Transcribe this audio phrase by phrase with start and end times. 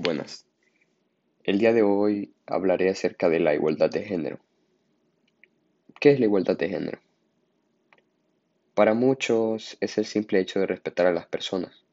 [0.00, 0.46] Buenas.
[1.42, 4.38] El día de hoy hablaré acerca de la igualdad de género.
[5.98, 7.00] ¿Qué es la igualdad de género?
[8.74, 11.84] Para muchos es el simple hecho de respetar a las personas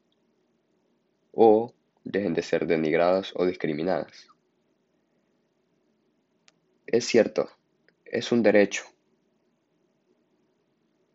[1.32, 1.74] o
[2.04, 4.28] dejen de ser denigradas o discriminadas.
[6.86, 7.50] Es cierto,
[8.04, 8.84] es un derecho,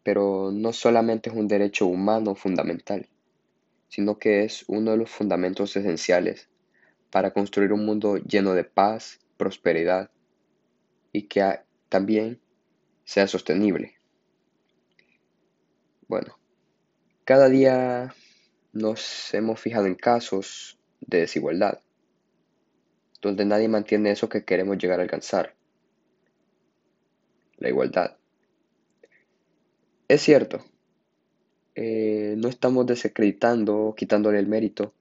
[0.03, 3.07] pero no solamente es un derecho humano fundamental,
[3.87, 6.50] sino que es uno de los fundamentos esenciales
[7.11, 10.09] para construir un mundo lleno de paz, prosperidad
[11.11, 12.39] y que también
[13.03, 13.95] sea sostenible.
[16.07, 16.39] Bueno,
[17.25, 18.15] cada día
[18.73, 21.79] nos hemos fijado en casos de desigualdad,
[23.21, 25.55] donde nadie mantiene eso que queremos llegar a alcanzar,
[27.57, 28.17] la igualdad.
[30.07, 30.63] Es cierto,
[31.75, 34.93] eh, no estamos desacreditando quitándole el mérito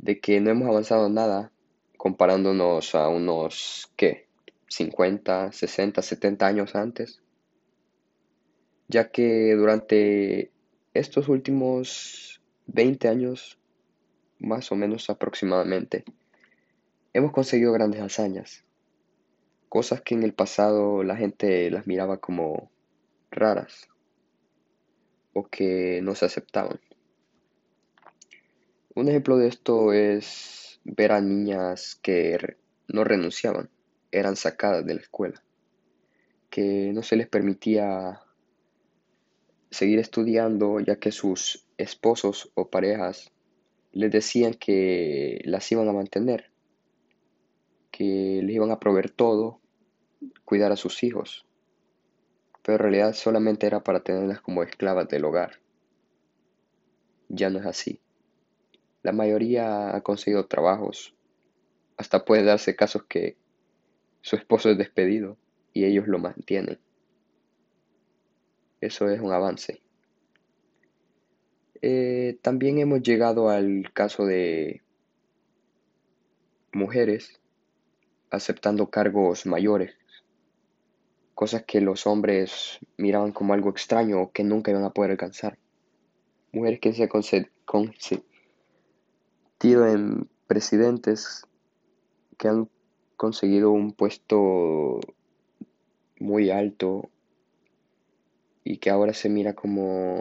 [0.00, 1.52] de que no hemos avanzado nada
[1.96, 4.28] comparándonos a unos, ¿qué?
[4.68, 7.20] 50, 60, 70 años antes,
[8.88, 10.52] ya que durante
[10.94, 13.58] estos últimos 20 años,
[14.38, 16.04] más o menos aproximadamente,
[17.12, 18.64] hemos conseguido grandes hazañas,
[19.68, 22.70] cosas que en el pasado la gente las miraba como
[23.30, 23.88] raras
[25.34, 26.80] o que no se aceptaban.
[28.92, 32.56] Un ejemplo de esto es ver a niñas que
[32.88, 33.70] no renunciaban,
[34.10, 35.44] eran sacadas de la escuela,
[36.50, 38.20] que no se les permitía
[39.70, 43.30] seguir estudiando ya que sus esposos o parejas
[43.92, 46.50] les decían que las iban a mantener,
[47.92, 49.60] que les iban a proveer todo,
[50.44, 51.46] cuidar a sus hijos,
[52.64, 55.60] pero en realidad solamente era para tenerlas como esclavas del hogar.
[57.28, 58.00] Ya no es así.
[59.02, 61.14] La mayoría ha conseguido trabajos.
[61.96, 63.36] Hasta puede darse casos que
[64.20, 65.36] su esposo es despedido
[65.72, 66.78] y ellos lo mantienen.
[68.80, 69.82] Eso es un avance.
[71.82, 74.82] Eh, también hemos llegado al caso de
[76.72, 77.40] mujeres
[78.30, 79.96] aceptando cargos mayores,
[81.34, 85.58] cosas que los hombres miraban como algo extraño o que nunca iban a poder alcanzar.
[86.52, 87.08] Mujeres que se,
[89.62, 91.46] en presidentes
[92.38, 92.68] que han
[93.16, 95.00] conseguido un puesto
[96.18, 97.10] muy alto
[98.64, 100.20] y que ahora se mira como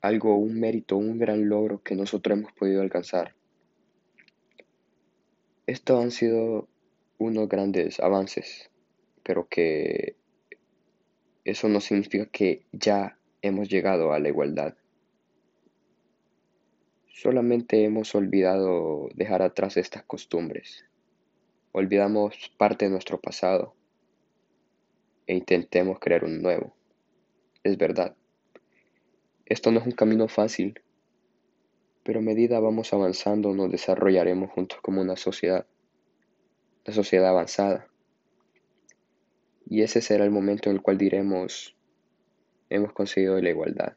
[0.00, 3.34] algo, un mérito, un gran logro que nosotros hemos podido alcanzar.
[5.66, 6.68] Estos han sido
[7.18, 8.70] unos grandes avances,
[9.22, 10.16] pero que
[11.44, 14.74] eso no significa que ya hemos llegado a la igualdad.
[17.22, 20.84] Solamente hemos olvidado dejar atrás estas costumbres.
[21.70, 23.76] Olvidamos parte de nuestro pasado
[25.28, 26.74] e intentemos crear un nuevo.
[27.62, 28.16] Es verdad.
[29.46, 30.82] Esto no es un camino fácil,
[32.02, 35.64] pero a medida vamos avanzando nos desarrollaremos juntos como una sociedad,
[36.84, 37.86] una sociedad avanzada.
[39.64, 41.76] Y ese será el momento en el cual diremos,
[42.68, 43.96] hemos conseguido la igualdad.